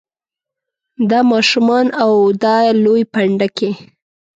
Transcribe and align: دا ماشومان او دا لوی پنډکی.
دا 1.09 1.19
ماشومان 1.31 1.87
او 2.03 2.13
دا 2.43 2.55
لوی 2.83 3.01
پنډکی. 3.13 3.71